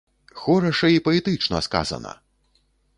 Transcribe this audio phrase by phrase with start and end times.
[0.41, 2.19] Хораша і паэтычна сказана!